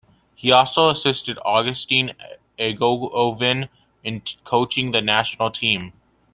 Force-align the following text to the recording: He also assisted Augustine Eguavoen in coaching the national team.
He 0.33 0.51
also 0.51 0.89
assisted 0.89 1.37
Augustine 1.45 2.13
Eguavoen 2.57 3.69
in 4.03 4.23
coaching 4.43 4.93
the 4.93 5.01
national 5.03 5.51
team. 5.51 5.93